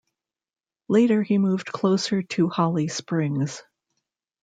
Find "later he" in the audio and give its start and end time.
0.87-1.37